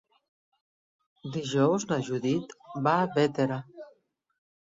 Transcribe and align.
Dijous 1.35 1.85
na 1.91 1.99
Judit 2.07 2.55
va 2.89 2.95
a 3.03 3.11
Bétera. 3.19 3.59